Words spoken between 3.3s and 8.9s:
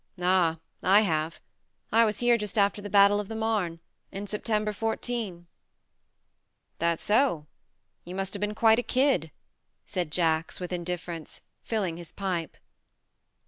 Marne, in September 'fourteen." "That so? You must have been quite